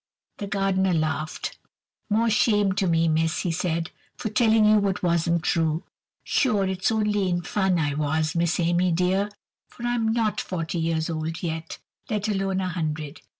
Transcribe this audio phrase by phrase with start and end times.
[0.39, 1.59] The gardener laughed.
[2.09, 5.83] "More shame to me, miss," he said, "for telling you what wasn't true.
[6.23, 9.29] Sure it's only in fun I was, Miss Amy, dear,
[9.69, 11.77] for I'm not forty years old yet,
[12.09, 13.21] let alone a hundred.